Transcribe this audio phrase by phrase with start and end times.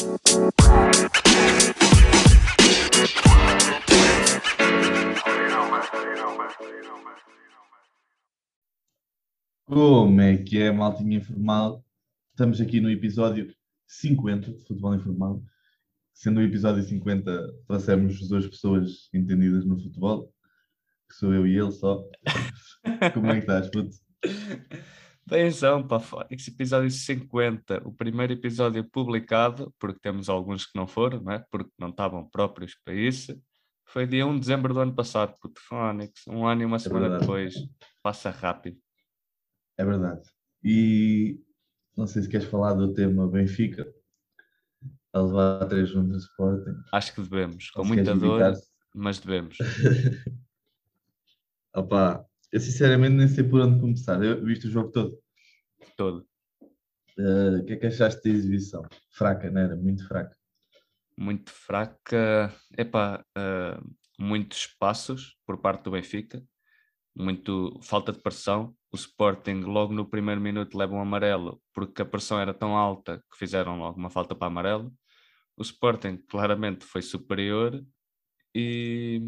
[0.00, 0.16] Como
[10.22, 11.84] é que é, maltinha informal?
[12.30, 13.54] Estamos aqui no episódio
[13.86, 15.42] 50 de Futebol Informal.
[16.14, 20.32] Sendo o episódio 50, trouxemos duas pessoas entendidas no futebol,
[21.10, 22.02] que sou eu e ele só.
[23.12, 23.94] Como é que estás, puto?
[25.30, 31.22] Benzão, pá, esse episódio 50, o primeiro episódio publicado, porque temos alguns que não foram,
[31.22, 31.44] não é?
[31.50, 33.40] porque não estavam próprios para isso,
[33.86, 37.08] foi dia 1 de dezembro do ano passado, puto Fónix, um ano e uma semana
[37.08, 37.22] verdade.
[37.22, 37.54] depois,
[38.02, 38.78] passa rápido.
[39.78, 40.28] É verdade.
[40.62, 41.40] E
[41.96, 43.86] não sei se queres falar do tema Benfica,
[45.12, 46.82] a levar 3 1 do Sporting.
[46.92, 48.52] Acho que devemos, com muita dor,
[48.94, 49.58] mas devemos.
[51.74, 54.22] Opa, eu sinceramente nem sei por onde começar.
[54.22, 55.18] Eu viste o jogo todo.
[55.96, 56.26] Todo.
[57.18, 58.82] Eh, O que é que achaste da exibição?
[59.10, 59.76] Fraca, não era?
[59.76, 60.36] Muito fraca.
[61.16, 63.80] Muito fraca, epá, ah,
[64.18, 66.42] muitos passos por parte do Benfica,
[67.14, 68.74] muito falta de pressão.
[68.92, 73.22] O Sporting, logo no primeiro minuto, leva um amarelo porque a pressão era tão alta
[73.30, 74.92] que fizeram logo uma falta para amarelo.
[75.56, 77.84] O Sporting claramente foi superior
[78.54, 79.22] e,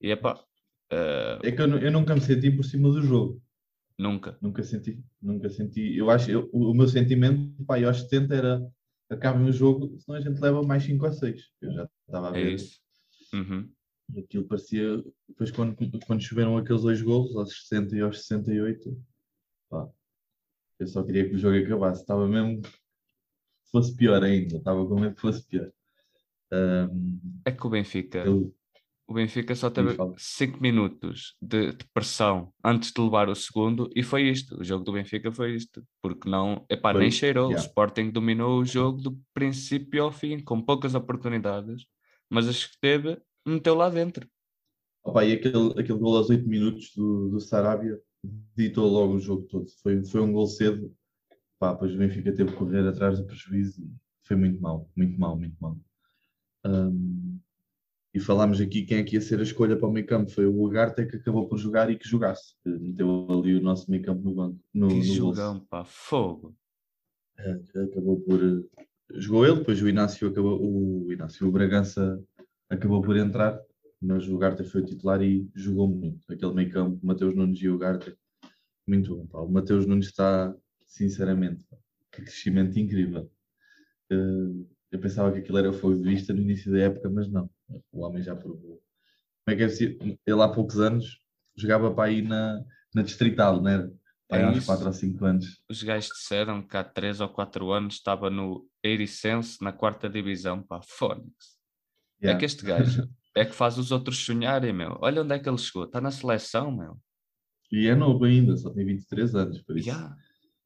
[0.00, 0.40] e epá,
[0.94, 3.42] ah, É que eu, eu nunca me senti por cima do jogo.
[3.98, 4.36] nunca.
[4.40, 5.96] Nunca senti, nunca senti.
[5.96, 8.72] Eu acho, eu- o, meu sentimento, pá, eu aos 70 era
[9.10, 11.50] acabem o jogo, senão a gente leva mais 5 ou 6.
[11.60, 12.54] Eu já estava a É ver.
[12.54, 12.80] isso.
[13.32, 13.70] Uhum.
[14.18, 15.02] Aquilo parecia.
[15.28, 19.02] Depois, quando, quando choveram aqueles dois golos, aos 60 e aos 68,
[19.70, 19.88] pá,
[20.78, 22.00] eu só queria que o jogo acabasse.
[22.02, 22.70] Estava mesmo que
[23.70, 24.56] fosse pior ainda.
[24.56, 25.70] Estava com medo que fosse pior.
[26.52, 28.18] Ahm, É que o Benfica.
[28.24, 28.54] eu-
[29.06, 30.14] O Benfica só teve fala.
[30.16, 34.58] 5 minutos de, de pressão antes de levar o segundo e foi isto.
[34.58, 35.84] O jogo do Benfica foi isto.
[36.02, 37.48] Porque não, epá, Foi, nem cheirou.
[37.50, 37.62] yeah.
[37.62, 41.86] O Sporting dominou o jogo do princípio ao fim, com poucas oportunidades,
[42.30, 44.26] mas as que teve, meteu lá dentro.
[45.04, 48.00] Opa, e aquele, aquele gol aos 8 minutos do, do Sarabia
[48.56, 49.68] ditou logo o jogo todo.
[49.82, 50.90] Foi, foi um gol cedo.
[51.58, 53.86] Pá, depois o Benfica teve que correr atrás do prejuízo.
[54.22, 55.78] Foi muito mal, muito mal, muito mal.
[56.64, 57.38] Ahm,
[58.14, 60.30] e falámos aqui quem é que ia ser a escolha para o meio campo.
[60.30, 62.54] Foi o Ugarte que acabou por jogar e que jogasse.
[62.62, 64.60] Que Meteu ali o nosso meio campo no banco.
[64.72, 65.66] No, Que no jogão, bolso.
[65.68, 66.56] pá, fogo.
[67.36, 67.50] É,
[67.82, 68.40] acabou por.
[68.42, 68.84] eh,
[69.16, 70.60] Jogou ele, depois o Inácio acabou.
[71.06, 72.22] O Inácio, o Bragança
[72.70, 73.60] acabou por entrar,
[74.00, 76.24] mas o Ugarte foi o titular e jogou muito.
[76.32, 78.16] Aquele meio campo, Mateus Nunes e o Ugarte,
[78.86, 79.26] muito bom.
[79.26, 79.40] Pá.
[79.40, 80.54] O Mateus Nunes está,
[80.86, 81.76] sinceramente, pá,
[82.12, 83.28] que crescimento incrível.
[84.10, 87.50] Eh, eu pensava que aquilo era fogo de vista no início da época, mas não.
[87.92, 88.82] O homem já provou.
[89.44, 90.18] Como é que é possível?
[90.26, 91.18] Ele há poucos anos
[91.56, 92.62] jogava para aí na,
[92.94, 93.88] na Distrital, não era?
[94.28, 94.66] Pá, É há uns isso.
[94.66, 95.62] 4 ou 5 anos.
[95.68, 100.62] Os gajos disseram que há 3 ou 4 anos estava no Eiricense, na quarta divisão,
[100.62, 101.54] pá, Fónix.
[102.20, 102.38] É Yeah.
[102.38, 104.96] que este gajo é que faz os outros sonharem, meu.
[105.02, 105.84] Olha onde é que ele chegou.
[105.84, 106.96] Está na seleção, meu.
[107.70, 110.16] E é novo ainda, só tem 23 anos, por isso Yeah.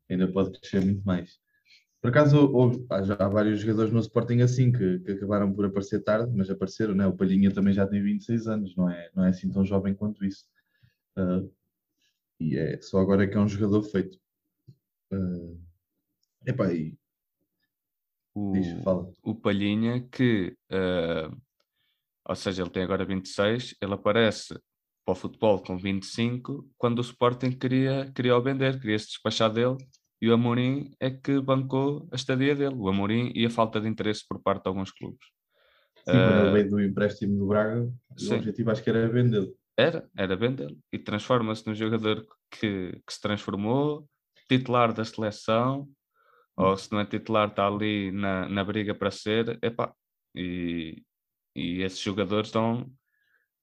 [0.08, 1.38] ainda pode crescer muito mais.
[2.00, 5.64] Por acaso, houve- há, já há vários jogadores no Sporting assim que, que acabaram por
[5.66, 7.06] aparecer tarde, mas apareceram, né?
[7.06, 10.24] O Palhinha também já tem 26 anos, não é, não é assim tão jovem quanto
[10.24, 10.44] isso.
[11.16, 11.42] Ah,
[12.40, 14.18] e é só agora é que é um jogador feito.
[15.12, 15.54] Ah,
[16.46, 16.96] epá, e
[18.34, 19.12] O, diz, fala.
[19.22, 21.28] o Palhinha que, eh,
[22.28, 24.54] ou seja, ele tem agora 26, ele aparece
[25.04, 29.52] para o futebol com 25, quando o Sporting queria, queria o vender, queria se despachar
[29.52, 29.76] dele,
[30.20, 33.88] e o Amorim é que bancou a estadia dele, o Amorim e a falta de
[33.88, 35.26] interesse por parte de alguns clubes.
[35.98, 38.34] Sim, quando Ah, ele veio do empréstimo do Braga, sim.
[38.34, 39.54] o objetivo acho que era vendê-lo.
[39.76, 40.76] Era, era vendê-lo.
[40.92, 44.08] E transforma-se num jogador que, que se transformou,
[44.48, 45.88] titular da seleção,
[46.56, 49.58] ou se não é titular, está ali na, na briga para ser.
[49.62, 49.94] Epá,
[50.34, 51.00] e,
[51.54, 52.90] e esses jogadores estão,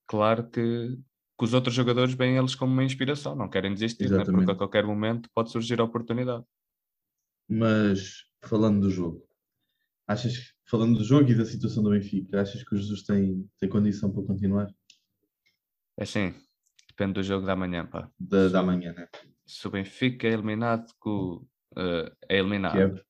[0.07, 0.97] claro que,
[1.37, 4.23] que os outros jogadores veem eles como uma inspiração, não querem desistir, né?
[4.23, 6.43] porque a qualquer momento pode surgir a oportunidade.
[7.47, 9.27] Mas falando do jogo,
[10.07, 13.47] achas que- falando do jogo e da situação do Benfica, achas que o Jesus tem,
[13.59, 14.67] tem condição para continuar?
[15.97, 16.33] É assim,
[16.87, 18.09] depende do jogo da manhã, pá.
[18.19, 18.65] Da, da Sim.
[18.65, 19.07] manhã, né?
[19.45, 20.87] Se o Benfica é eliminado,
[21.77, 22.73] eh, é eliminado.
[22.73, 23.01] Kiev.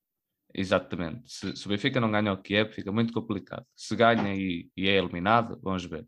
[0.53, 1.31] Exatamente.
[1.31, 3.65] Se, se o Benfica não ganha o Kiev, fica muito complicado.
[3.75, 6.07] Se ganha e, e é eliminado, vamos ver.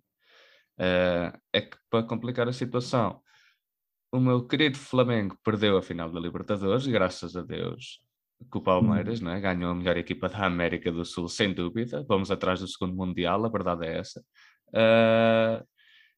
[0.80, 3.22] Eh, é que para complicar a situação,
[4.12, 8.02] o meu querido Flamengo perdeu a final da Libertadores, graças a Deus,
[8.50, 9.40] com o Palmeiras, não é?
[9.40, 12.06] ganhou a melhor equipa da América do Sul, sem dúvida.
[12.08, 14.24] Vamos atrás do segundo Mundial, a verdade é essa.
[14.74, 15.64] Eh,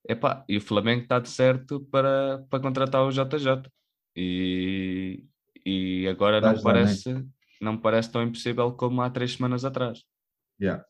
[0.10, 3.70] epá, e o Flamengo está de certo para, para contratar o JJ.
[4.16, 5.26] E,
[5.66, 6.60] e agora não né?
[6.62, 7.26] parece
[7.62, 10.04] não parece tão impossível como há três semanas atrás.
[10.62, 10.84] Yeah.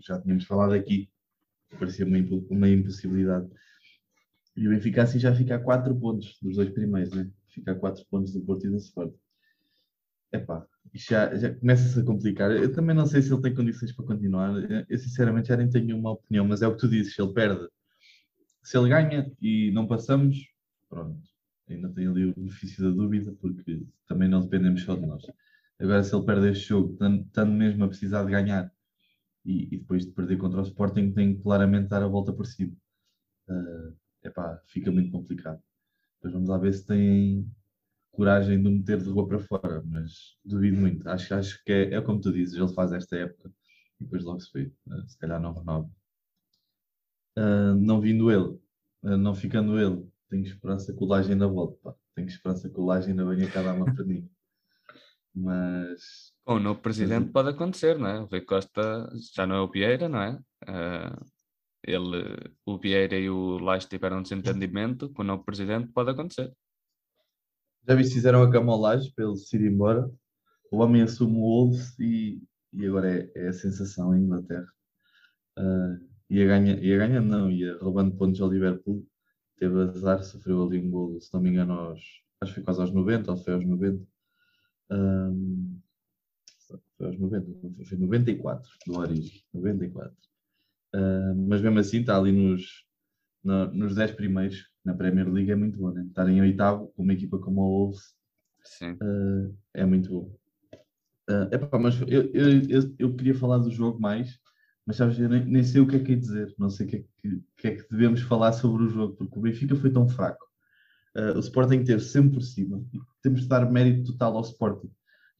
[0.00, 1.10] Já tínhamos falado aqui,
[1.78, 2.18] parecia uma,
[2.50, 3.48] uma impossibilidade.
[4.56, 7.30] E o Benfica assim já fica a 4 pontos dos dois primeiros, né?
[7.48, 9.14] Fica a 4 pontos do Porto e do Sport.
[10.32, 12.50] Epá, já, já começa-se a complicar.
[12.50, 14.52] Eu também não sei se ele tem condições para continuar.
[14.88, 17.68] Eu sinceramente já nem tenho uma opinião, mas é o que tu dizes, ele perde.
[18.62, 20.36] Se ele ganha e não passamos,
[20.88, 21.20] pronto.
[21.68, 25.24] Ainda tem ali o benefício da dúvida, porque também não dependemos só de nós.
[25.78, 28.72] Agora, se ele perde este jogo, estando mesmo a precisar de ganhar
[29.44, 32.46] e, e, depois de perder contra o Sporting, tem que claramente dar a volta por
[32.46, 32.74] cima.
[33.48, 35.62] Uh, epá, fica muito complicado.
[36.16, 37.46] Depois vamos lá ver se tem
[38.12, 41.06] coragem de meter de rua para fora, mas duvido muito.
[41.08, 43.52] Acho, acho que é, é como tu dizes, ele faz esta época
[44.00, 44.72] e depois logo se vê.
[44.86, 45.90] Uh, se calhar não renova.
[47.36, 48.58] Uh, não vindo ele,
[49.02, 51.78] uh, não ficando ele, tenho esperança que o Laje ainda volte.
[51.82, 51.94] Pá.
[52.14, 54.28] Tenho esperança que o Laje ainda venha cá dar uma perninha.
[55.34, 56.33] Mas.
[56.44, 57.32] Com o novo presidente mas...
[57.32, 58.20] pode acontecer, não é?
[58.20, 60.38] O Rui Costa já não é o Vieira, não é?
[60.62, 61.24] Uh,
[61.82, 65.08] ele, o Vieira e o Laje tiveram um desentendimento.
[65.10, 66.52] Com o novo presidente pode acontecer.
[67.88, 70.10] Já vi se fizeram a cama ao Laje para ele se ir embora.
[70.70, 72.42] O homem assume o Wolves e,
[72.72, 74.66] e agora é, é, a sensação em Inglaterra.
[75.58, 79.06] Uh, ia, ganha, ia ganhando, não, ia roubando pontos ao Liverpool.
[79.56, 82.00] Teve azar, sofreu ali um gol, se não me engano, aos,
[82.40, 84.04] acho que foi quase aos 90, ou foi aos 90
[84.90, 85.73] um,
[86.96, 87.46] foi aos 90,
[87.84, 90.12] foi 94 do Origem, 94.
[90.94, 92.84] Uh, mas mesmo assim está ali nos,
[93.42, 96.04] no, nos 10 primeiros na Premier League é muito bom, né?
[96.06, 98.14] Estar em oitavo com uma equipa como o Wolves
[98.82, 100.36] uh, é muito bom.
[101.28, 104.38] Uh, epá, mas eu, eu, eu, eu, queria falar do jogo mais,
[104.86, 106.88] mas sabes, eu nem, nem sei o que é que é dizer, não sei o
[106.90, 109.90] que é que, que, é que devemos falar sobre o jogo, porque o Benfica foi
[109.90, 110.44] tão fraco
[111.16, 112.84] Uh, o Sporting teve sempre por cima.
[113.22, 114.90] Temos de dar mérito total ao Sporting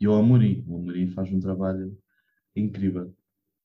[0.04, 0.62] e ao Amorim.
[0.68, 1.98] O Amorim faz um trabalho
[2.54, 3.14] incrível.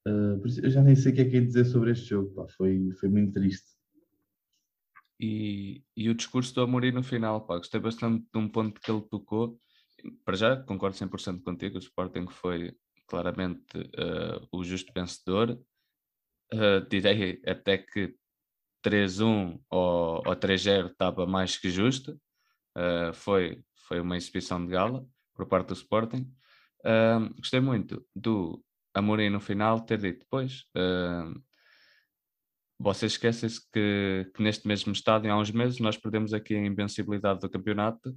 [0.08, 2.34] Uh, eu já nem sei o que é que é dizer sobre este jogo.
[2.34, 2.48] Pá.
[2.48, 3.68] Foi, foi muito triste.
[5.20, 8.90] E, e o discurso do Amorim no final, pá, gostei bastante de um ponto que
[8.90, 9.60] ele tocou.
[10.24, 11.76] Para já, concordo 100% contigo.
[11.76, 12.74] O Sporting foi
[13.06, 15.60] claramente uh, o justo vencedor.
[16.54, 18.16] Uh, direi até que
[18.84, 22.18] 3-1 ou, ou 3-0 estava mais que justa.
[22.78, 25.06] Uh, foi, foi uma exibição de gala
[25.40, 26.30] por parte do Sporting.
[26.86, 28.62] Uh, gostei muito do
[28.94, 31.42] Amorim no final ter dito, depois uh,
[32.78, 37.40] vocês esquecem-se que, que, neste mesmo estádio, há uns meses, nós perdemos aqui a invencibilidade
[37.40, 38.14] do campeonato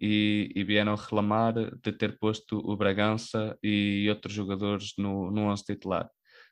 [0.00, 5.64] e, e vieram reclamar de ter posto o Bragança e outros jogadores no, no 11
[5.64, 6.08] titular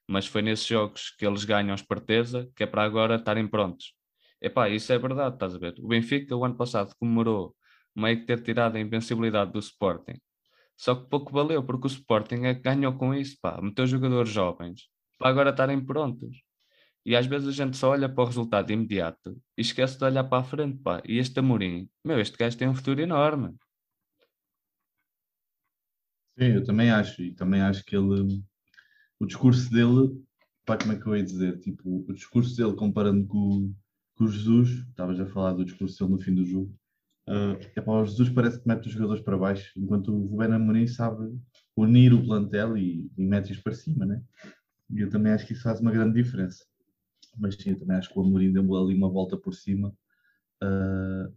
[0.09, 3.95] mas foi nesses jogos que eles ganham esperteza, que é para agora estarem prontos.
[4.41, 5.75] Epá, isso é verdade, estás a ver?
[5.79, 7.55] O Benfica, o ano passado, comemorou
[7.95, 10.21] meio que ter tirado a invencibilidade do Sporting.
[10.77, 14.31] Só que pouco valeu, porque o Sporting é que ganhou com isso, pá, meteu jogadores
[14.31, 16.43] jovens para agora estarem prontos.
[17.05, 20.25] E às vezes a gente só olha para o resultado imediato e esquece de olhar
[20.25, 21.03] para a frente, pá.
[21.07, 23.55] E este Amorim, meu, este gajo tem um futuro enorme.
[26.39, 27.23] Sim, eu também acho.
[27.23, 28.43] E também acho que ele
[29.23, 30.21] o discurso dele,
[30.67, 31.61] pá, como é que eu ia dizer?
[31.61, 33.73] Tipo, o discurso dele comparando com,
[34.17, 36.77] com o Jesus, estavas a falar do discurso dele no fim do jogo.
[37.29, 40.87] Uh, epá, o Jesus parece que mete os jogadores para baixo, enquanto o Ruben Amorim
[40.87, 41.33] sabe
[41.77, 44.23] unir o plantel e, e mete-os para cima, né?
[44.91, 46.65] E eu também acho que isso faz uma grande diferença.
[47.39, 49.89] Mas sim, eu também acho que o Amorim deu ali uma volta por cima.
[50.63, 51.33] Uh,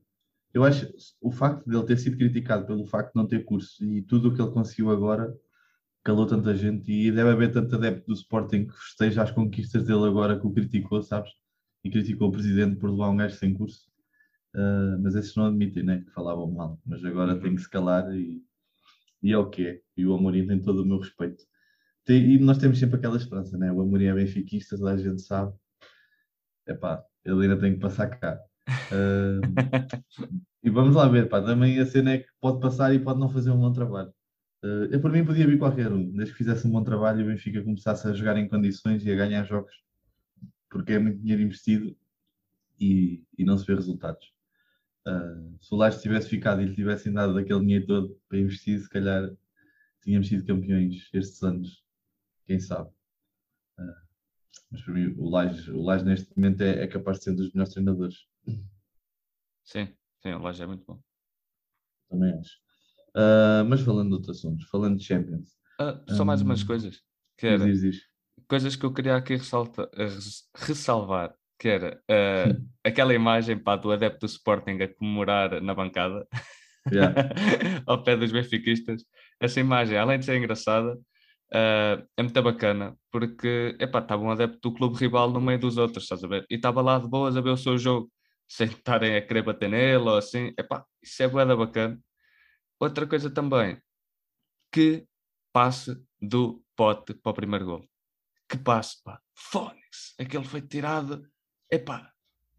[0.54, 3.84] eu acho o facto de ele ter sido criticado pelo facto de não ter curso
[3.84, 5.36] e tudo o que ele conseguiu agora
[6.06, 10.06] calou tanta gente e deve haver tanto adepto do Sporting que festeja as conquistas dele
[10.06, 11.32] agora que o criticou, sabes?
[11.84, 13.89] E criticou o presidente por levar um gajo sem curso.
[14.56, 16.02] Uh, mas esses não admitem, né?
[16.02, 16.80] Que falavam mal.
[16.86, 17.42] Mas agora uhum.
[17.42, 18.42] tem que se calar e,
[19.22, 19.82] e é o que é.
[19.98, 21.44] E o Amorim tem todo o meu respeito.
[22.06, 23.72] Tem, e nós temos sempre aquela esperança, né?
[23.72, 25.54] O Amorim é benfiquista, toda a gente sabe.
[26.66, 28.40] Epá, ele ainda tem que passar cá.
[28.92, 29.42] Uh,
[30.64, 31.42] e vamos lá ver, pá.
[31.42, 34.14] Também a cena é que pode passar e pode não fazer um bom trabalho.
[34.64, 37.24] Uh, eu, por mim, podia vir qualquer um, desde que fizesse um bom trabalho e
[37.24, 39.74] o Benfica começasse a jogar em condições e a ganhar jogos,
[40.70, 41.96] porque é muito dinheiro investido
[42.80, 44.34] e, e não se vê resultados.
[45.08, 48.80] Uh, se o Laje tivesse ficado e lhe tivessem dado aquele dinheiro todo para investir,
[48.80, 49.30] se calhar
[50.02, 51.84] tínhamos sido campeões estes anos,
[52.46, 52.90] quem sabe.
[53.78, 54.06] Uh,
[54.72, 57.52] mas para mim, o Laje, o neste momento é, é capaz de ser um dos
[57.54, 58.18] melhores treinadores.
[59.64, 61.00] Sim, sim, o Laje é muito bom.
[62.10, 62.58] Também acho.
[63.16, 65.56] Uh, mas falando de outros assuntos, falando de Champions.
[66.10, 67.02] Só um, mais umas coisas.
[67.38, 68.02] Que era, diz, diz.
[68.48, 69.90] Coisas que eu queria aqui ressalta,
[70.56, 71.36] ressalvar.
[71.60, 76.28] Que era uh, aquela imagem pá, do adepto do Sporting a comemorar na bancada.
[76.92, 77.14] Yeah.
[77.88, 79.04] ao pé dos benfiquistas.
[79.40, 84.76] Essa imagem, além de ser engraçada, uh, é muito bacana, porque estava um adepto do
[84.76, 86.46] clube rival no meio dos outros, estás a ver?
[86.50, 88.12] E estava lá de boas a ver o seu jogo,
[88.48, 90.54] sem estarem a querer bater nele ou assim.
[90.58, 92.00] Epá, isso é boeda bacana.
[92.80, 93.82] Outra coisa também,
[94.72, 95.06] que
[95.54, 97.90] passe do pote para o primeiro gol.
[98.50, 99.20] Que passe, pá.
[99.34, 100.14] Fónix.
[100.20, 101.26] Aquele foi tirado,
[101.72, 102.12] epá,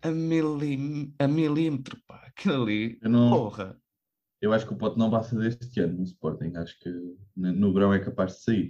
[0.03, 2.25] a, milim, a milímetro, pá.
[2.27, 3.81] Aquilo ali, Eu não- porra.
[4.41, 6.53] Eu acho que o pote não passa deste ano no Sporting.
[6.57, 6.91] Acho que
[7.37, 8.69] no no verão é capaz de sair.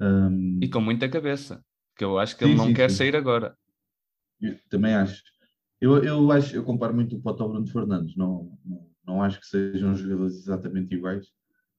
[0.00, 1.64] Um, E com muita cabeça.
[1.96, 2.96] Que eu acho que Sim, ele não sim, quer sim.
[2.96, 3.56] sair agora.
[4.40, 5.22] eu também acho.
[5.80, 8.16] Eu, eu acho, eu comparo muito o pote ao Bruno Fernandes.
[8.16, 11.26] Não, não, não acho que sejam jogadores exatamente iguais,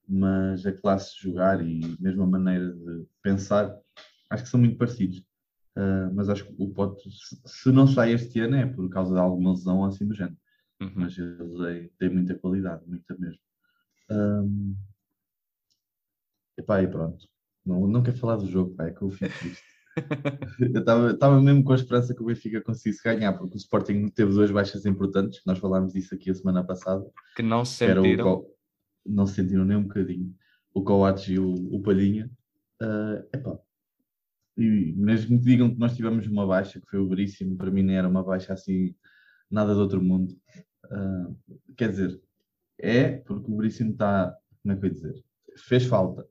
[0.06, 3.74] mas a classe de jogar e mesmo a maneira de pensar,
[4.30, 5.24] acho que são muito parecidos.
[5.76, 7.08] Uh, mas acho que o pote,
[7.44, 10.36] se, não sai este ano, é por causa de alguma lesão ou assim do género.
[10.80, 10.92] Uhum.
[10.96, 13.40] mas ele tem, muita qualidade, muita mesmo.
[14.10, 14.76] Um,
[16.58, 17.26] epá, e pronto.
[17.64, 19.64] Não, não quero falar do jogo, pá, é que eu fico triste.
[20.60, 24.32] eu estava mesmo com a esperança que o Benfica conseguisse ganhar, porque o Sporting teve
[24.32, 27.04] duas baixas importantes, nós falámos disso aqui a semana passada,
[27.36, 28.24] Que não se sentiram.
[28.24, 28.54] Co-
[29.06, 30.34] não se sentiram nem um bocadinho,
[30.72, 32.30] o Coates e o, o Palhinha.
[32.80, 33.58] Ah, epá,
[34.56, 37.82] e mesmo que digam que nós tivemos uma baixa, que foi o Veríssimo, para mim
[37.82, 38.94] nem era uma baixa assim,
[39.50, 40.36] nada de outro mundo.
[40.90, 41.30] Ah,
[41.76, 42.20] quer dizer,
[42.78, 45.24] é porque o Veríssimo está, como é que eu ia dizer?
[45.56, 46.26] Fez falta.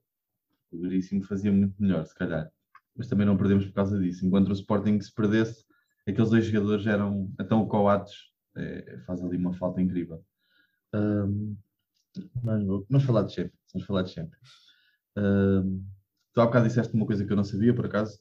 [0.71, 2.51] O Veríssimo fazia muito melhor, se calhar.
[2.95, 4.25] Mas também não perdemos por causa disso.
[4.25, 5.65] Enquanto o Sporting se perdesse,
[6.07, 7.31] aqueles dois jogadores eram.
[7.39, 8.13] Então o Coates
[8.55, 10.23] é, faz ali uma falta incrível.
[10.93, 11.55] Ahm,
[12.43, 13.59] mas vamos falar de Champions.
[13.73, 14.49] Vamos falar de Champions.
[15.15, 15.83] Ahm,
[16.33, 18.19] tu há bocado disseste uma coisa que eu não sabia, por acaso,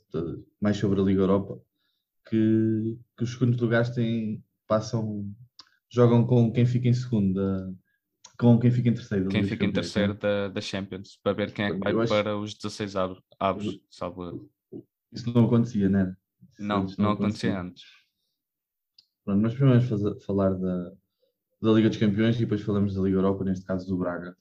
[0.61, 1.61] mais sobre a Liga Europa,
[2.29, 5.31] que, que os segundos lugares têm, passam,
[5.91, 7.73] jogam com quem fica em segundo, da-
[8.39, 9.25] com quem fica em terceiro.
[9.25, 10.19] da Quem fica em Campeões, terceiro né?
[10.21, 13.81] da, da Champions, para ver quem é que vai acho- para os 16 avos, avos
[13.91, 14.51] salvo.
[15.13, 16.17] Isso não acontecia, né?
[16.51, 17.85] Isso Não, antes não acontecia antes.
[19.25, 20.91] Pronto, mas primeiro vamos falar da,
[21.63, 24.37] da Liga dos Campeões e depois falamos da Liga Europa, neste caso do Braga.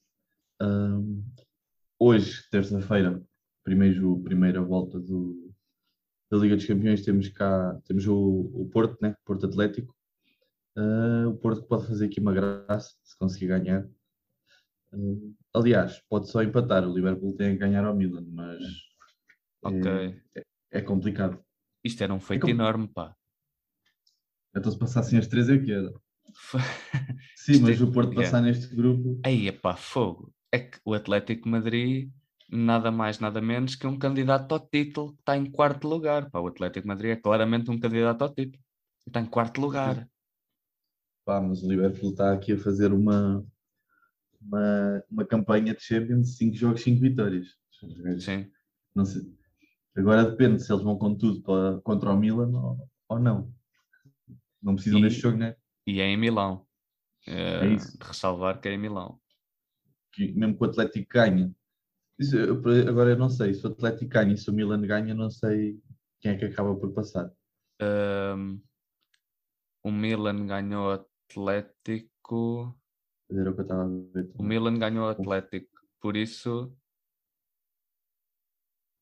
[0.59, 1.21] Ahm,
[1.99, 3.21] hoje, terça-feira,
[3.63, 5.53] primeiro, primeira volta do,
[6.29, 8.17] da Liga dos Campeões, temos cá temos o,
[8.53, 9.15] o Porto, né?
[9.25, 9.95] Porto Atlético.
[10.75, 13.87] Ah, o Porto pode fazer aqui uma graça se conseguir ganhar.
[14.93, 14.97] Ah,
[15.55, 16.87] aliás, pode só empatar.
[16.87, 18.61] O Liverpool tem a ganhar ao Milan, mas
[19.63, 20.21] Ok.
[20.71, 21.43] é complicado.
[21.83, 23.15] Isto era um feito como- enorme, pá.
[24.55, 25.93] Então, se passassem as três, é que era.
[27.35, 28.23] Sim, mas é- o Porto yeah.
[28.23, 29.19] passar neste grupo.
[29.25, 30.33] Aí, é pá, fogo.
[30.51, 32.11] É que o Atlético Madrid,
[32.51, 36.29] nada mais, nada menos que um candidato ao título que está em quarto lugar.
[36.29, 38.62] Pá, o Atlético de Madrid é claramente um candidato ao título.
[39.08, 40.08] Está em quarto lugar.
[41.25, 43.46] Pá, mas o Liverpool está aqui a fazer uma,
[44.41, 47.48] uma, uma campanha de Champions, 5 jogos, 5 vitórias.
[48.20, 48.51] Sim.
[49.96, 53.53] Agora depende se eles vão com tudo para, contra o Milan ou, ou não.
[54.62, 55.55] Não precisam E- deste jogo, né?
[55.88, 56.65] E é em Milão.
[57.27, 57.98] É, isso.
[57.98, 59.20] de ressalvar que é em Milão.
[60.12, 61.51] Que mesmo que o Atlético ganha.
[62.21, 62.53] Isso, eu-
[62.87, 63.51] agora eu não sei.
[63.55, 65.81] Se o Atlético ganha e se o Milan ganha, não sei
[66.19, 67.33] quem é que acaba por passar.
[67.81, 68.59] Ahm,
[69.83, 72.77] o Milan ganhou o Atlético.
[73.31, 74.31] Era o que eu estava a ver.
[74.35, 75.71] O Milan ganhou o Atlético.
[75.99, 76.71] Por isso,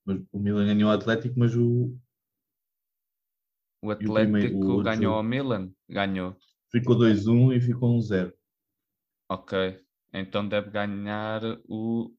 [0.05, 1.93] Mas o Milan ganhou o Atlético, mas o,
[3.81, 5.73] o o primeiro- o Atlético ganhou ao Milan.
[5.89, 6.37] Ganhou.
[6.71, 8.33] ficou 2-1 e ficou 1-0.
[9.29, 9.83] Ok.
[10.13, 12.15] Então deve ganhar o.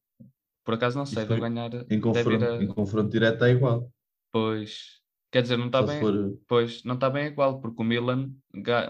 [0.71, 1.71] Por acaso não sei, deve ganhar.
[1.91, 3.93] Em confronto, a- em confronto direto é igual.
[4.31, 5.01] Pois.
[5.33, 6.01] Quer dizer, não está bem.
[6.01, 6.39] for.
[6.47, 8.33] Pois, não está bem igual, porque o Milan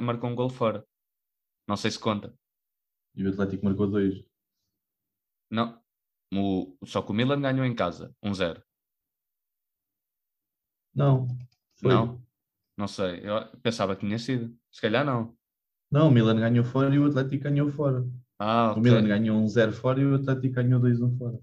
[0.00, 0.86] marcou um gol fora.
[1.66, 2.34] Não sei se conta.
[3.14, 4.22] E o Atlético marcou 2.
[5.50, 5.80] Não.
[6.34, 6.76] O...
[6.84, 8.62] Só que o Milan ganhou em casa, 1-0.
[10.94, 11.26] Não.
[11.76, 11.92] Foi.
[11.94, 12.22] Não?
[12.76, 13.20] Não sei.
[13.26, 14.54] Eu pensava que tinha sido.
[14.70, 15.34] Se calhar não.
[15.90, 18.04] Não, o Milan ganhou fora e o Atlético ganhou fora.
[18.38, 18.82] Ah, O ok.
[18.82, 21.38] Milan ganhou 1-0 fora e o Atlético ganhou 2-1 fora.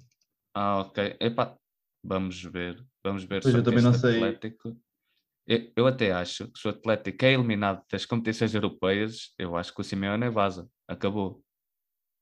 [0.60, 1.16] Ah, ok.
[1.20, 1.56] Epá,
[2.04, 2.84] vamos ver.
[3.04, 4.16] Vamos ver Pois, eu também não sei.
[4.16, 4.76] Atlético.
[5.46, 9.72] Eu, eu até acho que se o Atlético é eliminado das competições europeias, eu acho
[9.74, 10.68] que o Simeone vaza.
[10.88, 11.44] Acabou.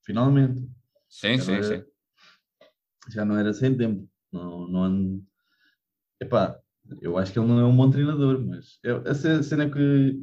[0.04, 0.60] Finalmente.
[1.08, 1.92] Sim, sim, Agora- sim.
[3.10, 4.06] Já não era sem tempo.
[4.34, 5.24] Não, não
[6.22, 6.60] Epá,
[7.02, 9.70] eu acho que ele não é um bom treinador, mas eu- a ce- cena é
[9.70, 10.22] que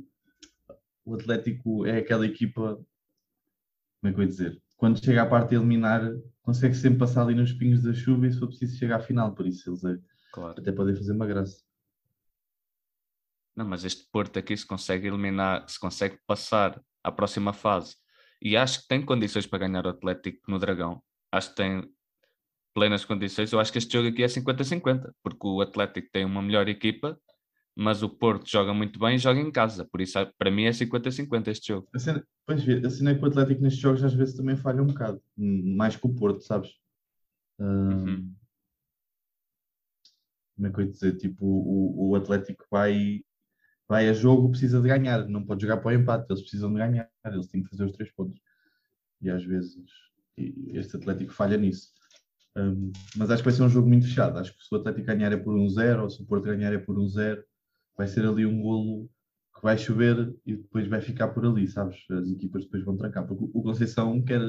[1.07, 2.75] o Atlético é aquela equipa,
[4.01, 4.63] como é que eu ia dizer?
[4.83, 6.03] Quando chega à parte de eliminar,
[6.43, 9.33] consegue sempre passar ali nos pingos da chuva e se for preciso chegar à final,
[9.33, 9.97] por isso eles é-
[10.33, 10.61] Claro.
[10.61, 11.63] até podem fazer uma graça.
[13.55, 17.95] Não, mas este Porto aqui se consegue eliminar, se consegue passar à próxima fase
[18.43, 21.01] e acho que tem condições para ganhar o Atlético no Dragão.
[21.31, 21.89] Acho que tem
[22.75, 23.53] plenas condições.
[23.53, 27.17] Eu acho que este jogo aqui é 50-50, porque o Atlético tem uma melhor equipa,
[27.75, 29.85] mas o Porto joga muito bem e joga em casa.
[29.85, 31.89] Por isso, para mim, é 50-50 este jogo.
[32.47, 34.87] Pois ver, a cena é que o Atlético nestes jogos às vezes também falha um
[34.87, 36.71] bocado, mais que o Porto, sabes?
[37.59, 38.35] Uhum.
[40.57, 41.17] Como é que eu ia dizer?
[41.17, 43.23] Tipo, o, o Atlético vai,
[43.89, 46.79] vai a jogo, precisa de ganhar, não pode jogar para o empate, eles precisam de
[46.79, 48.41] ganhar, eles têm que fazer os três pontos.
[49.21, 49.77] E às vezes
[50.37, 51.93] este Atlético falha nisso.
[52.57, 54.39] Um, mas acho que vai ser um jogo muito fechado.
[54.39, 56.73] Acho que se o Atlético ganhar é por um zero, ou se o Porto ganhar
[56.73, 57.43] é por um zero,
[57.97, 59.11] vai ser ali um golo
[59.55, 61.99] que vai chover e depois vai ficar por ali, sabes?
[62.11, 64.41] As equipas depois vão trancar, porque o Conceição quer,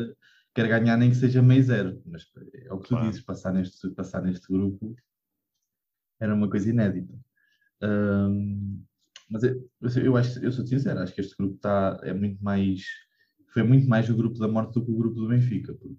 [0.53, 2.23] quer ganhar nem que seja meio zero, mas
[2.53, 3.07] é o que tu claro.
[3.07, 4.95] dizes, passar neste, passar neste grupo
[6.19, 7.13] era uma coisa inédita.
[7.81, 8.83] Um,
[9.29, 9.69] mas eu,
[10.03, 12.83] eu, acho, eu sou sincero, acho que este grupo está, é muito mais,
[13.51, 15.97] foi muito mais o grupo da morte do que o grupo do Benfica, porque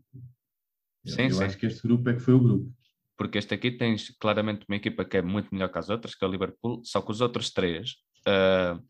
[1.04, 1.44] Sim, eu sim.
[1.44, 2.72] acho que este grupo é que foi o grupo.
[3.16, 6.24] Porque este aqui tens claramente uma equipa que é muito melhor que as outras, que
[6.24, 7.94] é o Liverpool, só que os outros três,
[8.26, 8.82] uh,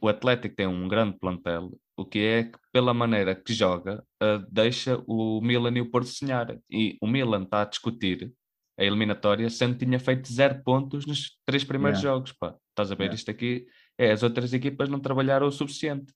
[0.00, 4.44] o Atlético tem um grande plantel, o que é que, pela maneira que joga, uh,
[4.50, 6.58] deixa o Milan e o Porto sonhar.
[6.70, 8.32] E o Milan está a discutir
[8.76, 12.16] a eliminatória, sendo que tinha feito zero pontos nos três primeiros yeah.
[12.16, 12.32] jogos.
[12.32, 12.56] Pá.
[12.70, 13.04] Estás a ver?
[13.04, 13.14] Yeah.
[13.14, 13.66] Isto aqui
[13.96, 16.12] é as outras equipas não trabalharam o suficiente.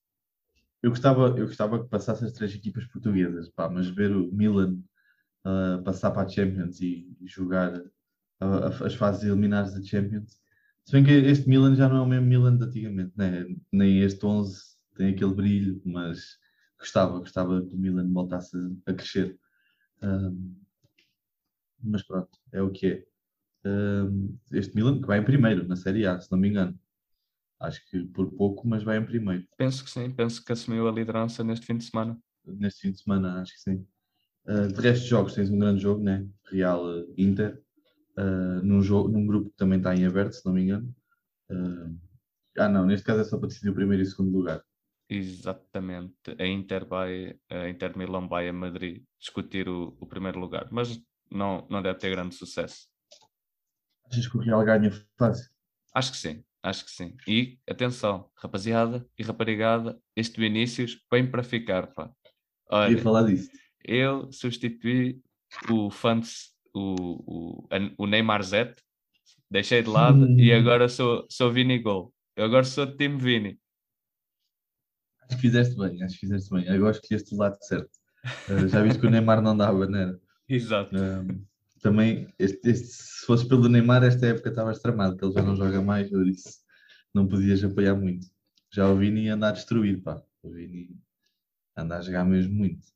[0.82, 4.78] Eu gostava, eu gostava que passasse as três equipas portuguesas, pá, mas ver o Milan
[5.48, 10.40] uh, passar para a Champions e, e jogar uh, as fases eliminares da Champions.
[10.84, 13.46] Se bem que este Milan já não é o mesmo Milan de antigamente, né?
[13.72, 14.58] nem este 11
[14.94, 16.38] tem aquele brilho, mas
[16.78, 19.38] gostava, gostava que o Milan voltasse a, a crescer.
[20.02, 20.56] Um,
[21.82, 23.08] mas pronto, é o que é.
[23.64, 26.78] Um, este Milan que vai em primeiro na Série A, se não me engano.
[27.60, 29.46] Acho que por pouco, mas vai em primeiro.
[29.56, 32.18] Penso que sim, penso que assumiu a liderança neste fim de semana.
[32.46, 33.86] Neste fim de semana, acho que sim.
[34.48, 36.26] Uh, de resto de jogos, tens um grande jogo, né?
[36.50, 37.62] Real uh, Inter,
[38.16, 40.94] uh, num, jogo, num grupo que também está em aberto, se não me engano.
[41.50, 41.98] Uh,
[42.56, 44.64] ah, não, neste caso é só para decidir o primeiro e o segundo lugar.
[45.10, 46.34] Exatamente.
[46.38, 50.98] A Inter vai, a Inter Milão vai a Madrid discutir o, o primeiro lugar, mas
[51.30, 52.88] não, não deve ter grande sucesso.
[54.06, 55.50] Achas que o Real ganha fácil?
[55.94, 56.44] Acho que sim.
[56.62, 57.16] Acho que sim.
[57.26, 62.10] E atenção, rapaziada e raparigada, este Vinícius vem para ficar, pá.
[62.70, 63.48] Olha, Queria falar disso.
[63.88, 65.18] Eu substituí
[65.70, 68.74] o Fantes, o, o, o Neymar Z,
[69.50, 70.38] deixei de lado hum.
[70.38, 72.12] e agora sou, sou Vini Gol.
[72.36, 73.58] Eu agora sou do time Vini.
[75.22, 76.68] Acho que fizeste bem, acho que fizeste bem.
[76.68, 77.90] Agora escolheste o lado certo.
[78.50, 80.20] Uh, já viste que o Neymar não dava, não era?
[80.46, 80.94] Exato.
[81.80, 85.56] Também, este, este, se fosse pelo Neymar, esta época estava tramado, que ele já não
[85.56, 86.58] joga mais, eu disse,
[87.14, 88.26] não podias apoiar muito.
[88.70, 90.22] Já o Vini anda a destruir, pá.
[90.42, 90.94] O Vini
[91.74, 92.86] anda a jogar mesmo muito.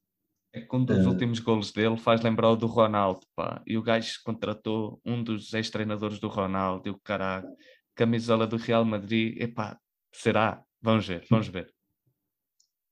[0.52, 1.08] É que um dos uh...
[1.08, 3.62] últimos golos dele faz lembrar o do Ronaldo, pá.
[3.66, 7.48] E o gajo contratou um dos ex-treinadores do Ronaldo, e o caralho,
[7.94, 9.78] camisola do Real Madrid, epá,
[10.12, 10.62] será?
[10.80, 11.72] Vamos ver, vamos ver.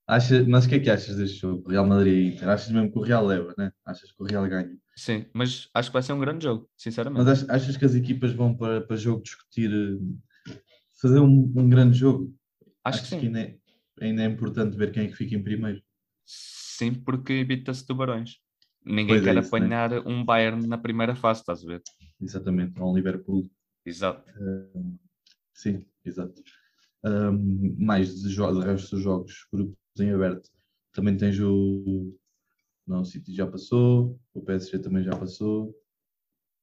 [0.07, 1.70] Acha, mas o que é que achas deste jogo?
[1.70, 2.49] Real Madrid e Inter?
[2.49, 3.70] Achas mesmo que o Real leva, né?
[3.85, 4.77] Achas que o Real ganha?
[4.96, 7.25] Sim, mas acho que vai ser um grande jogo, sinceramente.
[7.25, 10.53] Mas achas que as equipas vão para, para jogo discutir, eh,
[11.01, 12.35] fazer um, um grande jogo?
[12.83, 13.20] Acho que.
[13.20, 13.59] Que ainda, é,
[14.01, 15.81] ainda é importante ver quem é que fica em primeiro.
[16.81, 18.38] Sim, porque evita-se tubarões.
[18.83, 19.66] Ninguém pois quer é isso, né?
[19.66, 20.03] apanhar né?
[20.07, 21.83] um Bayern na primeira fase, estás a ver?
[22.19, 23.51] Exatamente, um Liverpool.
[23.85, 24.33] Exato.
[24.40, 24.99] Uh,
[25.53, 26.43] sim, exato.
[27.05, 30.49] Um, mais de, de resto dos jogos, grupos em aberto.
[30.95, 32.16] Também tens o.
[32.87, 35.75] Não, o City já passou, o PSG também já passou.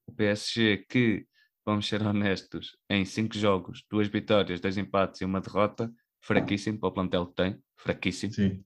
[0.07, 1.27] O PSG que,
[1.63, 6.89] vamos ser honestos, em cinco jogos, duas vitórias, dois empates e uma derrota, fraquíssimo para
[6.89, 8.33] o plantel que tem, fraquíssimo.
[8.33, 8.65] Sim.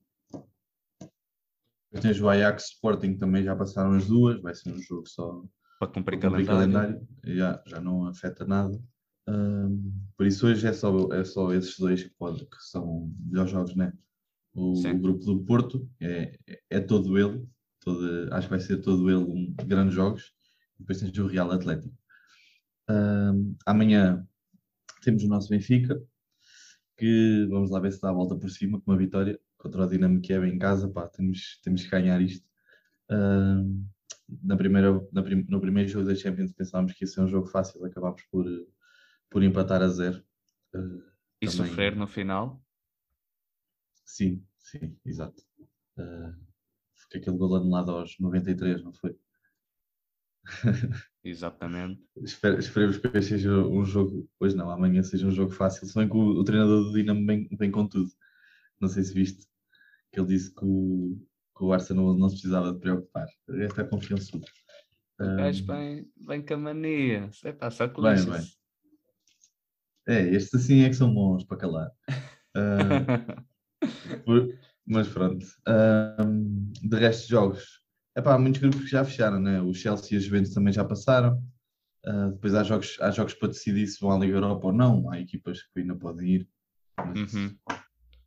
[1.91, 5.43] Depois tens o Ajax Sporting, também já passaram as duas, vai ser um jogo só
[5.77, 6.99] para cumprir, cumprir calendário.
[6.99, 7.07] calendário.
[7.25, 8.79] Já, já não afeta nada.
[9.27, 13.51] Um, por isso hoje é só, é só esses dois que, pode, que são melhores
[13.51, 13.91] jogos, né?
[14.53, 16.37] O, o, grupo do Porto é,
[16.69, 17.47] é todo ele,
[17.79, 20.33] todo, acho que vai ser todo ele um grandes jogos.
[20.77, 21.95] Depois tens o Real Atlético.
[22.89, 24.27] Um, amanhã
[25.01, 26.01] temos o nosso Benfica,
[26.97, 29.87] que vamos lá ver se dá a volta por cima com uma vitória contra o
[29.87, 30.89] Dinamo Kiev em casa.
[30.89, 32.45] Pá, temos, temos que ganhar isto.
[33.09, 33.87] Um,
[34.43, 37.47] na primeira, na prim, no primeiro jogo da Champions pensávamos que ia ser um jogo
[37.47, 38.45] fácil, acabámos por,
[39.29, 40.23] por empatar a zero.
[40.73, 41.03] Uh,
[41.41, 41.67] e também...
[41.67, 42.63] sofrer no final?
[44.05, 45.43] Sim, sim, exato.
[45.97, 46.33] Uh,
[46.95, 49.15] foi aquele gol anulado aos 93, não foi?
[51.23, 52.03] Exatamente.
[52.17, 56.15] Esperemos que seja um jogo, hoje não, amanhã seja um jogo fácil, se bem que
[56.15, 58.09] o, o treinador do Dinamo vem, vem com tudo.
[58.79, 59.50] Não sei se viste
[60.11, 61.17] que ele disse que o,
[61.57, 63.27] que o Arsenal não se precisava de preocupar.
[63.49, 64.37] Esta é a confiança.
[64.37, 67.29] O gajo bem, bem com a mania.
[67.43, 68.41] É pá, só que Bem, bem.
[70.07, 71.91] É, estes assim é que são bons para calar.
[74.25, 75.45] Por- mas pronto.
[76.81, 77.81] De resto de jogos,
[78.17, 79.61] epá, há muitos grupos que já fecharam, né?
[79.61, 81.41] O Chelsea e a Juventus também já passaram.
[82.03, 85.09] Ah, depois há jogos, há jogos para decidir se vão à Liga Europa ou não.
[85.11, 86.49] Há equipas que ainda podem ir.
[86.97, 87.57] Mas, Uhum.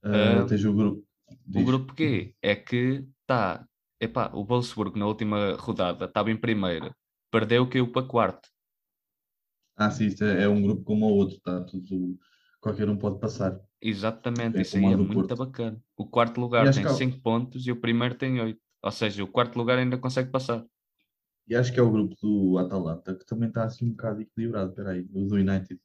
[0.05, 1.05] Ah, tens o grupo.
[1.53, 1.65] O diz.
[1.65, 3.67] grupo G é que está.
[4.01, 6.95] Epá, o Wolfsburg na última rodada estava em primeiro,
[7.31, 8.49] perdeu, caiu para quarto.
[9.77, 11.63] Ah, sim, isto é, é um grupo como o outro, tá?
[11.65, 12.19] Tudo,
[12.61, 13.61] qualquer um pode passar.
[13.81, 15.37] Exatamente, É isso aí é muito Porto.
[15.37, 15.81] bacana.
[15.97, 18.61] O quarto lugar tem que há- 5 pontos e o primeiro tem 8.
[18.83, 20.65] Ou seja, o quarto lugar ainda consegue passar.
[21.49, 24.71] E acho que é o grupo do Atalanta que também está assim um bocado equilibrado.
[24.71, 25.81] Espera aí, o do United.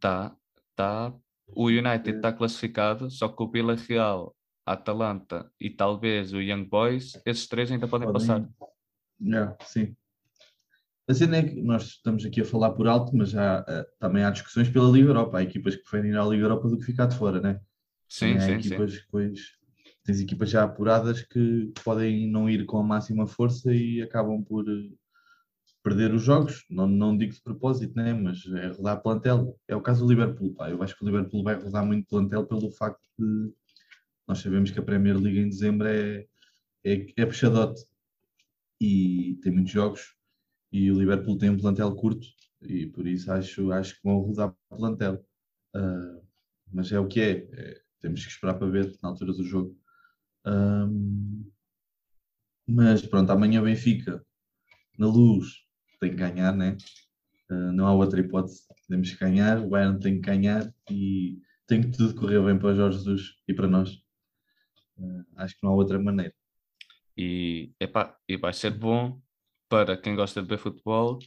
[0.00, 0.36] Tá,
[0.74, 1.12] tá.
[1.48, 7.20] O United está classificado, só que o Villarreal, a Atalanta e talvez o Young Boys,
[7.26, 8.48] esses três ainda podem Podem- passar.
[9.20, 9.94] Yeah, sim.
[11.08, 14.24] A cena é que nós estamos aqui a falar por alto, mas já, eh, também
[14.24, 15.36] há discussões pela Liga Europa.
[15.38, 17.60] Há equipas que preferem ir à Liga Europa do que ficar de fora, né?
[18.08, 18.68] Sim, sim, sim.
[18.68, 19.40] equipas que depois
[20.02, 24.66] tens equipas já apuradas que podem não ir com a máxima força e acabam por
[24.66, 24.90] eh,
[25.82, 26.64] perder os jogos.
[26.70, 28.14] Não, não digo de propósito, né?
[28.14, 29.58] Mas é rodar plantel.
[29.68, 30.54] É o caso do Liverpool.
[30.54, 30.70] Pá.
[30.70, 33.52] Eu acho que o Liverpool vai rodar muito plantel pelo facto de
[34.26, 36.26] nós sabemos que a Premier League em dezembro é,
[36.84, 37.84] é, é puxadote
[38.80, 40.14] e tem muitos jogos
[40.72, 42.26] e o Liverpool tem um plantel curto
[42.62, 45.24] e por isso acho, acho que vão rodar plantel.
[45.74, 46.20] Ah,
[46.72, 47.30] mas é o que é.
[47.52, 49.78] É, Temos que esperar para ver na altura do jogo.
[50.44, 51.44] Ahm,
[52.66, 54.24] mas pronto, amanhã Benfica
[54.98, 55.64] na luz
[56.00, 56.76] tem que ganhar, né?
[57.50, 58.62] Ah, não há outra hipótese.
[58.88, 62.72] Temos que ganhar, o Bayern tem que ganhar e tem que tudo correr bem para
[62.72, 64.03] o Jorge Jesus e para nós.
[64.98, 66.34] Ah, acho que não há outra maneira.
[67.16, 69.20] E, epá, e vai ser bom
[69.68, 71.18] para quem gosta de ver futebol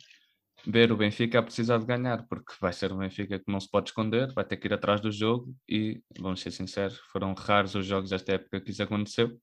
[0.65, 3.69] ver o Benfica a precisar de ganhar, porque vai ser o Benfica que não se
[3.69, 7.75] pode esconder, vai ter que ir atrás do jogo e, vamos ser sinceros, foram raros
[7.75, 9.39] os jogos desta época que isso aconteceu.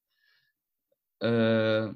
[1.23, 1.95] Ah,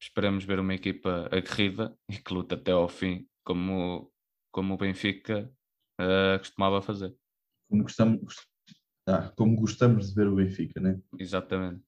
[0.00, 4.12] esperamos ver uma equipa aguerrida e que luta até ao fim, como,
[4.52, 5.50] como o Benfica
[5.98, 7.14] ah, costumava fazer.
[7.68, 8.48] Como gostamos, gost-
[9.06, 11.00] ah, como gostamos de ver o Benfica, né?
[11.18, 11.82] Exatamente.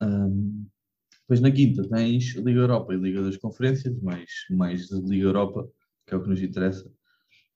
[0.00, 0.66] Ahm,
[1.22, 5.68] depois na quinta tens Liga Europa e Liga das Conferências, mais, mais Liga Europa,
[6.06, 6.90] que é o que nos interessa,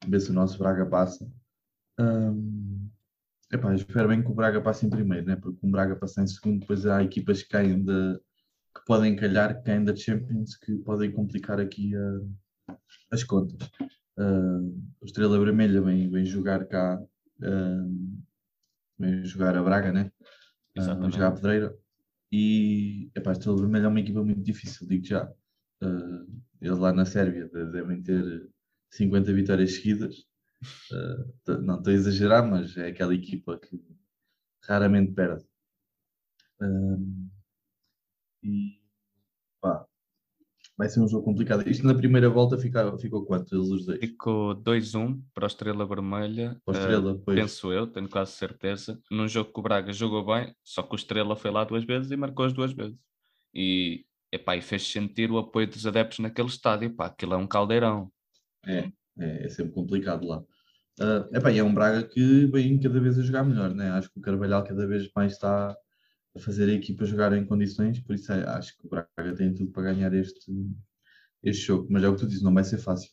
[0.07, 1.31] ver se o nosso Braga passa.
[1.99, 2.89] Ahm,
[3.53, 5.37] epá, espero bem que o Braga passe em primeiro, né?
[5.37, 8.19] porque o Braga passa em segundo, depois há equipas que caem da
[8.75, 11.93] que podem calhar, que caem da Champions, que podem complicar aqui
[13.11, 13.69] as contas.
[14.19, 17.03] Ahm, o Estrela Vermelha vem, vem jogar cá,
[17.43, 18.10] ahm,
[19.25, 20.13] jogar a Braga, né?
[20.77, 21.35] Ah, vem jogar a Exatamente.
[21.35, 21.79] Pedreira.
[22.33, 25.33] E epá, Estrela Vermelha é uma equipa muito difícil, digo já.
[25.83, 26.27] Ah,
[26.61, 28.49] eles lá na Sérvia de- devem ter
[28.91, 30.27] 50 vitórias seguidas.
[31.45, 33.81] T- não estou a exagerar, mas é aquela equipa que
[34.65, 35.45] raramente perde.
[38.43, 38.79] E
[39.61, 39.87] pá,
[40.81, 41.69] vai ser um jogo complicado.
[41.69, 43.55] Isto na primeira volta fica, ficou quanto?
[43.55, 44.01] Eles os dois?
[44.01, 46.57] Ficou 2-1 para a Estrela Vermelha.
[46.65, 47.39] Para ah, Estrela, pois.
[47.39, 48.99] penso eu, tenho quase certeza.
[49.11, 52.11] Num jogo que o Braga jogou bem, só que o Estrela foi lá duas vezes
[52.11, 52.99] e marcou as duas vezes.
[53.55, 56.95] E, epá, e fez sentir o apoio dos adeptos naquele estádio.
[56.97, 58.11] Pá, aquilo é um caldeirão.
[58.67, 60.43] É, é, é sempre complicado lá.
[60.99, 63.91] Ah, epá, e é um Braga que vem cada vez a jogar melhor, né?
[63.91, 65.77] Acho que o Carvalhal cada vez mais está a
[66.39, 69.71] fazer a equipa jogar em condições, por isso é- acho que o Braga tem tudo
[69.73, 70.53] para ganhar este,
[71.43, 71.87] este jogo.
[71.91, 73.11] Mas é o que tu dizes, não vai ser fácil.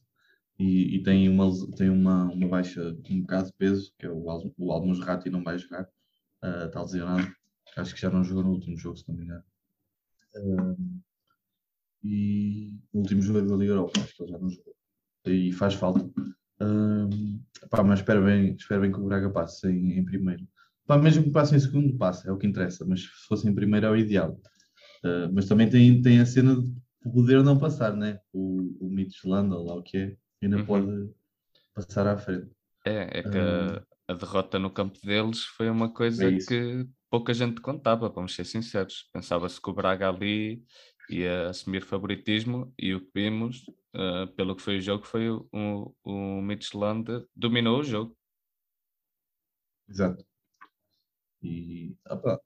[0.60, 4.26] E, e tem, uma, tem uma, uma baixa um bocado de peso, que é o,
[4.58, 5.88] o Almos Rati não vai jogar,
[6.42, 7.28] ah, está lesionado.
[7.78, 9.44] Acho que já não jogou no último jogo, se não me engano.
[10.36, 10.76] Ah,
[12.04, 14.76] e no último jogo da Liga Europa, acho que ele já não jogou
[15.26, 16.10] e faz falta.
[16.60, 20.48] Ahm, pá, mas espero bem, espero bem que o Braga passe em, em primeiro.
[20.88, 23.54] Pá, mesmo que passe em segundo, passa, é o que interessa, mas se fosse em
[23.54, 24.40] primeiro é o ideal.
[25.04, 26.72] Ah, mas também tem, tem a cena de
[27.12, 28.20] poder não passar, né?
[28.34, 30.66] O, o Midtjylland, ou lá o que é, ainda Uhum.
[30.66, 31.10] pode
[31.74, 32.50] passar à frente.
[32.86, 33.84] É, é que Ah.
[34.08, 38.46] a, derrota no campo deles foi uma coisa É que pouca gente contava, vamos ser
[38.46, 39.10] sinceros.
[39.14, 40.64] Pensava-se que o Braga ali
[41.10, 45.48] ia assumir favoritismo e o que vimos, ah, pelo que foi o jogo, foi o,
[45.54, 48.18] o, o Midtjylland dominou o jogo.
[49.90, 50.27] Exato.
[51.42, 52.40] E opa,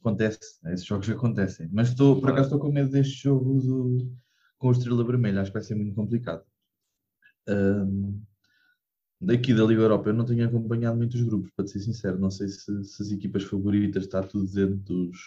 [0.00, 1.68] acontece, esses jogos acontecem.
[1.72, 4.16] Mas estou, por acaso estou com medo deste jogo do-
[4.58, 6.44] com o Estrela Vermelha, acho que vai ser muito complicado.
[7.48, 8.22] Ahm,
[9.20, 12.18] daqui da Liga Europa eu não tenho acompanhado muitos grupos, para ser sincero.
[12.18, 15.18] Não sei se, se as equipas favoritas está tudo dentro dos,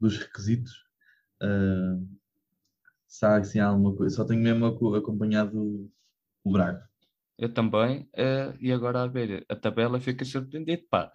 [0.00, 0.72] dos requisitos.
[1.42, 2.06] Uh,
[3.06, 5.90] se há assim, alguma coisa, só tenho mesmo acompanhado
[6.44, 6.88] o Braga.
[7.36, 11.12] Eu também, uh, e agora a ver a tabela fica surpreendido, pá.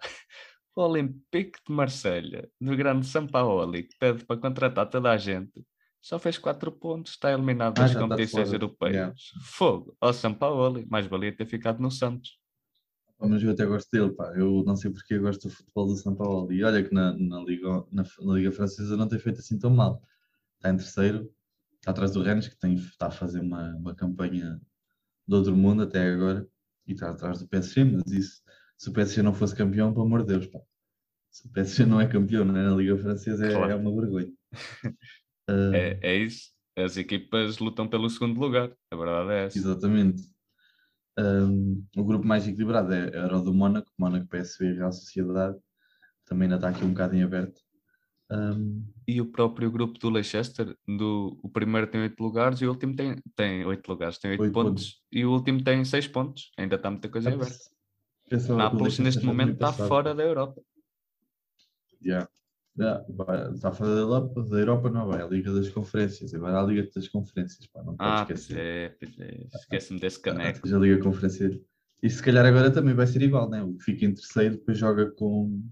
[0.76, 5.66] O Olympique de Marselha, do grande Sampaoli, que pede para contratar toda a gente,
[6.02, 8.94] só fez 4 pontos, está eliminado ah, das competições europeias.
[8.94, 9.14] Yeah.
[9.42, 12.38] Fogo, ao Sampaoli, mais valia ter ficado no Santos.
[13.18, 14.32] Mas eu até gosto dele, pá.
[14.36, 16.52] Eu não sei porque eu gosto do futebol do São Paulo.
[16.52, 19.70] E olha que na, na, Liga, na, na, Liga Francesa não tem feito assim tão
[19.70, 20.02] mal.
[20.56, 21.32] Está em terceiro,
[21.76, 24.60] está atrás do Rennes, que tem, está a fazer uma, uma campanha
[25.26, 26.46] do outro mundo até agora.
[26.86, 28.42] E está atrás do PSG, mas isso,
[28.76, 30.60] se o PSG não fosse campeão, pelo amor de Deus, pá.
[31.30, 33.72] Se o PSG não é campeão né, na Liga Francesa, é, claro.
[33.72, 34.32] é uma vergonha.
[35.50, 35.50] uh...
[35.74, 36.50] é, é isso.
[36.76, 39.58] As equipas lutam pelo segundo lugar, a verdade é essa.
[39.58, 40.22] Exatamente.
[41.18, 45.56] Um, o grupo mais equilibrado é, era o do Mónaco, Mónaco, PSV e Real Sociedade.
[46.26, 47.60] Também ainda está aqui um bocado em aberto.
[48.30, 52.70] Um, e o próprio grupo do Leicester, do, o primeiro tem 8 lugares e o
[52.70, 56.08] último tem, tem 8 lugares, tem 8, 8 pontos, pontos, e o último tem 6
[56.08, 56.50] pontos.
[56.58, 57.38] Ainda está muita coisa em
[58.34, 58.56] aberto.
[58.56, 60.62] Nápoles neste momento está fora da Europa.
[62.04, 62.28] Yeah.
[63.54, 66.86] Está fora da Europa, da Europa não vai, a Liga das Conferências, agora a Liga
[66.94, 68.58] das Conferências, pá, não ah, esquecer.
[68.58, 70.68] É, pois é, esquece-me desse caneco.
[70.68, 71.58] a Liga Conferência.
[72.02, 73.62] E se calhar agora também vai ser igual, né?
[73.62, 75.66] O que fica em terceiro depois joga com,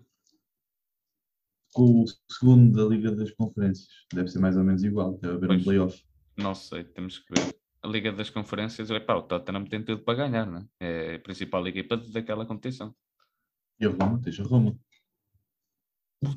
[1.74, 3.88] com o segundo da Liga das Conferências.
[4.10, 6.02] Deve ser mais ou menos igual, deve haver pois, um playoff.
[6.38, 7.54] Não sei, temos que ver.
[7.84, 10.66] A Liga das Conferências, epá, o Tottenham tem tudo para ganhar, né?
[10.80, 12.94] É a principal equipa daquela competição.
[13.78, 14.74] E a Roma, tens a Roma.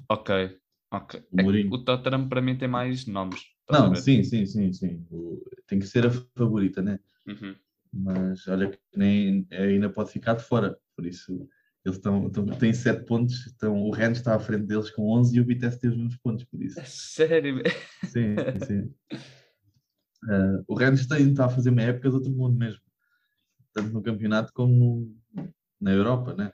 [0.09, 0.59] Ok,
[0.91, 1.23] ok.
[1.31, 3.45] O, é o Tottenham para mim tem mais nomes.
[3.71, 5.07] Não, sim, sim, sim, sim.
[5.09, 6.99] O, tem que ser a favorita, né?
[7.25, 7.55] Uhum.
[7.93, 11.47] Mas olha que nem ainda pode ficar de fora, por isso
[11.85, 15.37] eles estão, estão, têm 7 pontos, então o Rennes está à frente deles com 11
[15.37, 16.77] e o Vitesse tem os mesmos pontos, por isso.
[16.85, 17.63] Sério?
[18.03, 18.93] Sim, sim.
[20.23, 22.81] Uh, o Rennes tem, está a fazer uma época de outro mundo mesmo,
[23.73, 24.73] tanto no campeonato como
[25.35, 26.51] no, na Europa, né?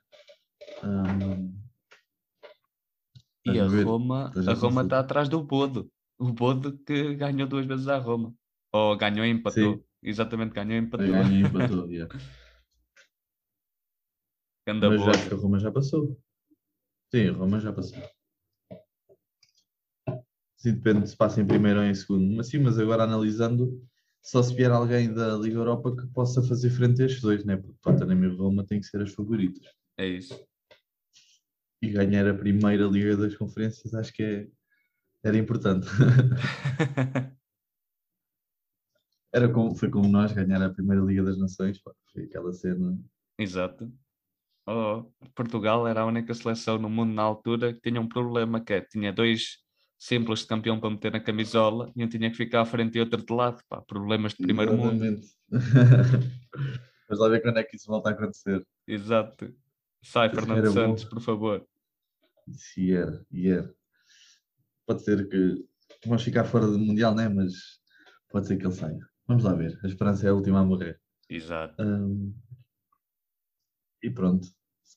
[0.84, 1.64] Um,
[3.46, 5.92] e a Roma, a Roma está atrás do Bodo.
[6.18, 8.34] O Bodo que ganhou duas vezes a Roma.
[8.72, 9.76] Ou ganhou e empatou.
[9.76, 9.84] Sim.
[10.02, 11.08] Exatamente, ganhou e empatou.
[11.08, 12.14] Ganhou e empatou, yeah.
[14.66, 16.18] Mas acho que a Roma já passou.
[17.14, 18.02] Sim, a Roma já passou.
[20.64, 22.36] Sim, depende se passa em primeiro ou em segundo.
[22.36, 23.82] Mas sim, mas agora analisando,
[24.22, 27.58] só se vier alguém da Liga Europa que possa fazer frente a estes dois, né?
[27.58, 29.68] Porque Tottenham e Roma têm que ser as favoritas.
[29.98, 30.34] É isso
[31.84, 34.48] e ganhar a primeira Liga das Conferências, acho que é,
[35.22, 35.86] era importante.
[39.34, 42.98] era como, foi como nós ganhar a primeira Liga das Nações, pá, foi aquela cena.
[43.38, 43.92] Exato.
[44.66, 48.72] Oh, Portugal era a única seleção no mundo na altura que tinha um problema que
[48.72, 49.58] é, tinha dois
[50.04, 53.00] simples de campeão para meter na camisola e um tinha que ficar à frente e
[53.00, 55.28] outro de lado, pá, problemas de primeiro Exatamente.
[55.50, 56.32] mundo.
[57.10, 58.66] Mas lá ver quando é que isso volta a acontecer.
[58.86, 59.56] Exato.
[60.04, 61.10] Sai, Fernando Santos, bom.
[61.10, 61.68] por favor.
[62.52, 63.74] Se era, e era.
[64.86, 65.66] Pode ser que
[66.06, 67.30] vamos ficar fora do Mundial, né?
[67.30, 67.54] Mas
[68.30, 69.00] pode ser que ele saia.
[69.26, 69.80] Vamos lá ver.
[69.86, 71.00] A esperança é a última a morrer.
[71.30, 71.82] Exato.
[71.82, 72.36] Um,
[74.02, 74.50] e pronto.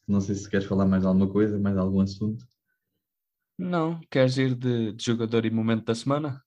[0.09, 2.45] Não sei se queres falar mais alguma coisa, mais algum assunto.
[3.59, 4.01] Não.
[4.11, 6.43] Queres ir de, de jogador e momento da semana?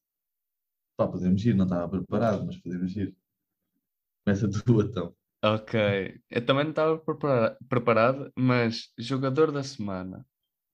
[0.97, 1.55] Pá, podemos ir.
[1.55, 3.15] Não estava preparado, mas podemos ir.
[4.25, 5.15] Começa tu então.
[5.43, 6.21] Ok.
[6.29, 6.99] Eu também não estava
[7.67, 10.25] preparado, mas jogador da semana.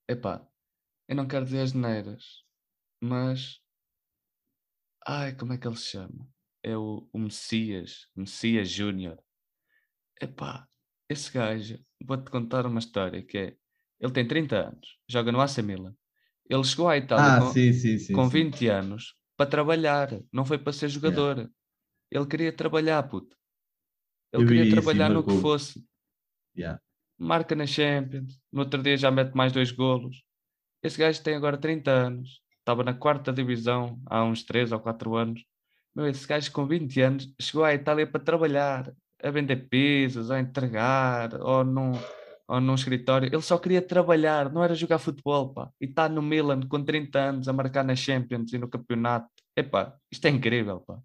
[0.08, 0.46] Epá,
[1.08, 2.44] eu não quero dizer as neiras,
[3.00, 3.60] mas.
[5.06, 6.28] Ai, como é que ele se chama?
[6.62, 9.22] É o, o Messias, Messias Júnior.
[10.20, 10.68] Epá,
[11.08, 13.56] esse gajo, vou-te contar uma história que é.
[14.00, 15.96] Ele tem 30 anos, joga no AC Milan.
[16.48, 20.44] Ele chegou à Itália ah, com, sim, sim, sim, com 20 anos para trabalhar, não
[20.44, 21.36] foi para ser jogador.
[21.36, 21.52] Yeah.
[22.10, 23.36] Ele queria trabalhar, puto.
[24.32, 25.84] Ele Eu queria trabalhar no que fosse.
[26.56, 26.80] Yeah
[27.18, 30.22] marca na Champions, no outro dia já mete mais dois golos.
[30.82, 35.16] Esse gajo tem agora 30 anos, estava na quarta divisão há uns 3 ou 4
[35.16, 35.44] anos.
[35.94, 40.38] Meu, esse gajo com 20 anos chegou à Itália para trabalhar, a vender pizzas, a
[40.38, 41.92] entregar, ou num,
[42.48, 43.28] ou num escritório.
[43.28, 45.70] Ele só queria trabalhar, não era jogar futebol, pá.
[45.80, 49.28] E está no Milan com 30 anos a marcar na Champions e no campeonato.
[49.56, 50.98] Epá, isto é incrível, pá.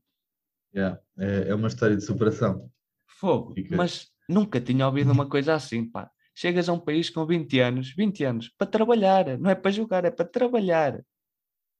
[0.73, 2.69] Yeah, é, é uma história de superação.
[3.05, 3.75] Fogo, Fica...
[3.75, 6.09] mas Nunca tinha ouvido uma coisa assim, pá.
[6.33, 10.05] Chegas a um país com 20 anos, 20 anos, para trabalhar, não é para jogar,
[10.05, 11.03] é para trabalhar.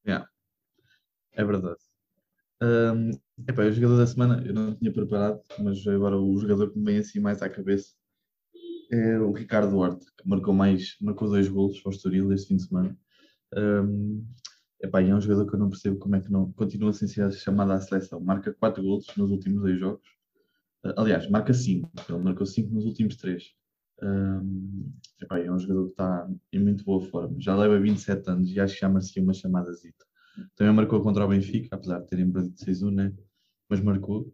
[0.06, 0.28] Yeah.
[1.32, 1.80] É verdade.
[2.62, 3.12] Um,
[3.47, 6.86] epá, o jogador da semana eu não tinha preparado, mas agora o jogador que me
[6.86, 7.95] vem assim mais à cabeça
[8.91, 12.58] é o Ricardo Duarte, que marcou mais, marcou dois golos para o Estoril este fim
[12.58, 12.97] de semana.
[13.56, 14.25] Um,
[14.84, 17.32] Epá, é um jogador que eu não percebo como é que não continua sem ser
[17.34, 18.19] chamado à seleção.
[18.19, 20.08] Marca 4 golos nos últimos dois jogos.
[20.84, 21.89] Uh, aliás, marca 5.
[22.10, 23.43] Ele marcou 5 nos últimos 3.
[24.01, 27.39] Um, epá, é um jogador que está em muito boa forma.
[27.39, 30.04] Já leva 27 anos e acho que já merecia uma chamada zita.
[30.56, 33.13] Também marcou contra o Benfica, apesar de terem perdido 6-1, né?
[33.69, 34.34] mas marcou.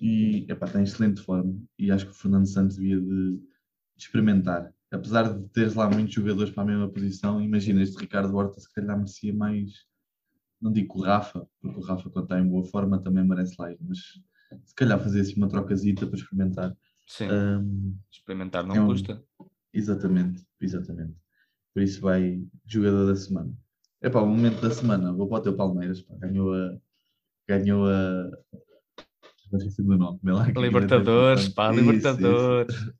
[0.00, 1.56] E epá, está em excelente forma.
[1.78, 3.38] E acho que o Fernando Santos devia de
[3.96, 4.72] experimentar.
[4.90, 8.72] Apesar de teres lá muitos jogadores para a mesma posição, imagina este Ricardo Horta se
[8.72, 9.72] calhar merecia mais.
[10.60, 13.70] Não digo o Rafa, porque o Rafa, quando está em boa forma, também merece lá
[13.70, 13.98] ir, mas
[14.64, 16.76] se calhar fazer assim uma trocazita para experimentar.
[17.06, 17.28] Sim.
[17.30, 18.86] Um, experimentar não é um...
[18.86, 19.22] custa.
[19.72, 21.14] Exatamente, exatamente.
[21.74, 23.52] Por isso vai jogador da semana.
[24.00, 26.76] É para o momento da semana, vou para o teu Palmeiras, pá, ganhou a.
[27.48, 28.30] Ganhou a.
[29.52, 30.18] Não sei se nome.
[30.56, 32.74] Libertadores, pá, isso, Libertadores.
[32.74, 32.94] Isso.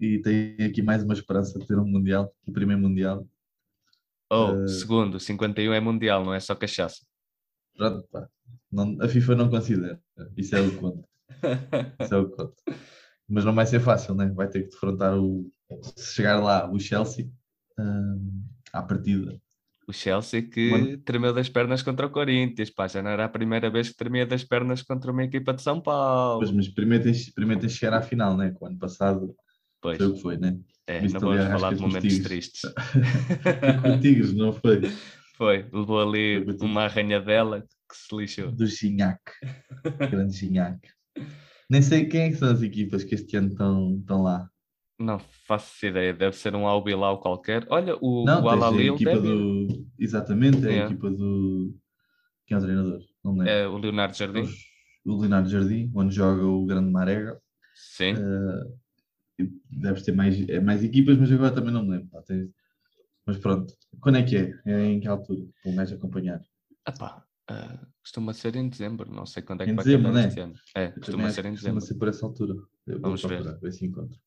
[0.00, 3.26] E tem aqui mais uma esperança de ter um Mundial, o primeiro Mundial.
[4.30, 4.68] Oh, uh...
[4.68, 7.04] segundo, 51 é Mundial, não é só cachaça.
[7.76, 8.28] Pronto, pá.
[8.70, 10.00] Não, a FIFA não considera.
[10.36, 11.08] Isso é o conto.
[12.00, 12.54] Isso é o conto.
[13.28, 14.30] Mas não vai ser fácil, né?
[14.34, 15.50] Vai ter que defrontar o.
[15.96, 17.30] Se chegar lá, o Chelsea
[17.78, 19.38] uh, à partida.
[19.86, 20.98] O Chelsea que Mano.
[20.98, 24.26] tremeu das pernas contra o Corinthians, pá, já não era a primeira vez que tremia
[24.26, 26.40] das pernas contra uma equipa de São Paulo.
[26.40, 28.50] Pois, mas primeiro tens, primeiro tens de chegar à final, né?
[28.50, 29.34] Com o ano passado
[29.80, 29.98] pois.
[29.98, 30.58] foi o que foi, né?
[30.86, 32.62] É, Visto não vamos falar de momentos tristes.
[33.82, 34.80] com Tigres, não foi?
[35.36, 38.50] Foi, levou ali uma arranhadela que se lixou.
[38.50, 39.20] Do Gignac,
[40.10, 40.80] grande Gignac.
[41.70, 44.50] Nem sei quem é que são as equipas que este ano estão, estão lá.
[44.98, 47.64] Não faço ideia, deve ser um Albilau qualquer.
[47.70, 49.20] Olha, o, não, o Alalil deve...
[49.20, 49.86] do...
[49.96, 51.72] Exatamente, é, é, a equipa do...
[52.44, 53.00] Quem é o treinador?
[53.24, 54.48] Não É o Leonardo Jardim.
[55.06, 57.40] O Leonardo Jardim, onde joga o grande Marega.
[57.76, 58.14] Sim.
[58.14, 58.76] Uh,
[59.70, 62.08] deves ter mais, é, mais equipas, mas agora também não me lembro.
[62.08, 62.22] Pá,
[63.26, 64.60] Mas pronto, quando é que é?
[64.66, 65.46] É em que altura?
[65.62, 66.40] Para o gajo acompanhar?
[66.86, 70.26] Epá, uh, costuma ser em dezembro, não sei quando é que em vai dezembro, né?
[70.26, 70.54] este ano.
[70.74, 71.80] É, costuma ser em dezembro.
[71.80, 72.54] Costuma ser por essa altura.
[72.86, 73.58] Eu Vamos ver.
[73.58, 74.18] ver se encontro.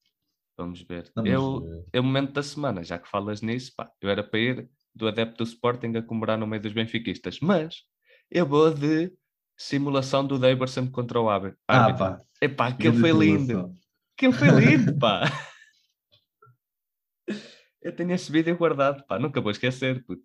[0.58, 1.12] Vamos ver.
[1.15, 1.86] Não, eu, mas...
[1.93, 5.08] é o momento da semana, já que falas nisso, pá, eu era para ir do
[5.08, 7.78] adepto do Sporting a comemorar no meio dos benfiquistas, mas
[8.30, 9.12] eu vou de
[9.58, 11.58] simulação do Daverson contra o Árbitro.
[11.67, 12.21] Ah, pá.
[12.41, 13.76] Epá, aquilo foi lindo.
[14.21, 15.23] Aquilo foi lindo, pá.
[17.81, 20.21] Eu tenho esse vídeo guardado, pá, nunca vou esquecer, puto.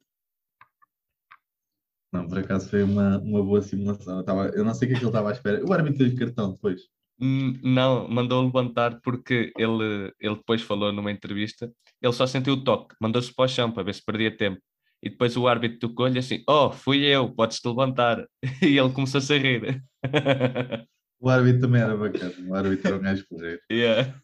[2.13, 4.19] Não, por acaso foi uma, uma boa simulação.
[4.19, 5.65] Eu, tava, eu não sei o que é que ele estava à espera.
[5.65, 6.83] O árbitro teve cartão depois.
[7.19, 12.63] Hum, não, mandou levantar porque ele, ele depois falou numa entrevista, ele só sentiu o
[12.63, 14.61] toque, mandou-se para o chão para ver se perdia tempo.
[15.03, 18.27] E depois o árbitro tocou-lhe assim: Oh, fui eu, podes-te levantar.
[18.61, 19.83] E ele começou a rir.
[21.19, 23.61] O árbitro também era bacana, o árbitro era um gajo porreiro.
[23.71, 24.23] Yeah.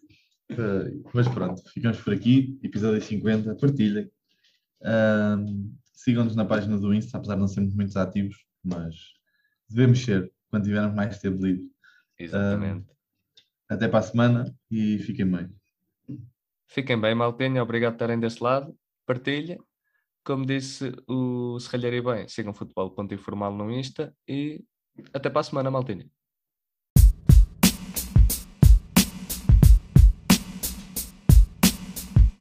[0.51, 2.59] Uh, mas pronto, ficamos por aqui.
[2.63, 4.11] Episódio 50, partilhem.
[4.83, 8.97] Uh, Sigam-nos na página do Insta, apesar de não sermos muito ativos, mas
[9.69, 11.71] devemos ser quando tivermos mais tempo livre.
[12.19, 12.89] Exatamente.
[12.89, 12.93] Uh,
[13.69, 15.49] até para a semana e fiquem bem.
[16.67, 17.63] Fiquem bem, Maltenha.
[17.63, 18.77] Obrigado por estarem desse lado.
[19.07, 19.59] Partilha.
[20.25, 24.65] Como disse o Serralheiro bem, sigam futebol.informal no Insta e
[25.13, 26.09] até para a semana, Maltenha.